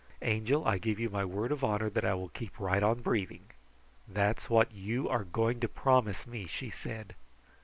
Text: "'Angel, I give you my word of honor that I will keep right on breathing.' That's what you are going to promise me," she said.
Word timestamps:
"'Angel, 0.23 0.65
I 0.65 0.79
give 0.79 0.99
you 0.99 1.11
my 1.11 1.23
word 1.23 1.51
of 1.51 1.63
honor 1.63 1.87
that 1.91 2.03
I 2.03 2.15
will 2.15 2.29
keep 2.29 2.59
right 2.59 2.81
on 2.81 3.01
breathing.' 3.03 3.51
That's 4.07 4.49
what 4.49 4.71
you 4.71 5.07
are 5.07 5.25
going 5.25 5.59
to 5.59 5.67
promise 5.67 6.25
me," 6.25 6.47
she 6.47 6.71
said. 6.71 7.13